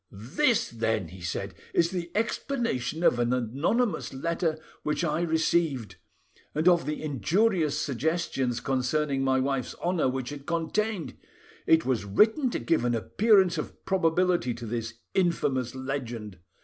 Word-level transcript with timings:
"This, 0.11 0.67
then," 0.71 1.09
he 1.09 1.21
said, 1.21 1.53
"is 1.75 1.91
the 1.91 2.09
explanation 2.15 3.03
of 3.03 3.19
an 3.19 3.31
anonymous 3.31 4.11
letter 4.15 4.57
which 4.81 5.03
I 5.03 5.21
received, 5.21 5.97
and 6.55 6.67
of 6.67 6.87
the 6.87 7.03
injurious 7.03 7.77
suggestions' 7.77 8.61
concerning 8.61 9.23
my 9.23 9.39
wife's 9.39 9.75
honour 9.75 10.09
which 10.09 10.31
it 10.31 10.47
contained; 10.47 11.17
it 11.67 11.85
was 11.85 12.03
written 12.03 12.49
to 12.49 12.57
give 12.57 12.83
an 12.83 12.95
appearance 12.95 13.59
of 13.59 13.85
probability 13.85 14.55
to 14.55 14.65
this 14.65 14.95
infamous 15.13 15.75
legend. 15.75 16.39